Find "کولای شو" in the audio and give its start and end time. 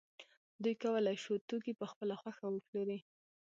0.83-1.33